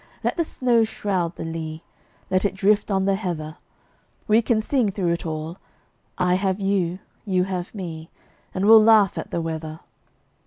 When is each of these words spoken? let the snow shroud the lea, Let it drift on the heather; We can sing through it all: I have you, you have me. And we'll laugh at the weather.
let 0.23 0.35
the 0.35 0.43
snow 0.43 0.83
shroud 0.83 1.35
the 1.35 1.45
lea, 1.45 1.83
Let 2.31 2.43
it 2.43 2.55
drift 2.55 2.89
on 2.89 3.05
the 3.05 3.13
heather; 3.13 3.57
We 4.27 4.41
can 4.41 4.59
sing 4.59 4.89
through 4.91 5.11
it 5.13 5.27
all: 5.27 5.59
I 6.17 6.33
have 6.33 6.59
you, 6.59 6.97
you 7.23 7.43
have 7.43 7.75
me. 7.75 8.09
And 8.51 8.65
we'll 8.65 8.83
laugh 8.83 9.19
at 9.19 9.29
the 9.29 9.41
weather. 9.41 9.79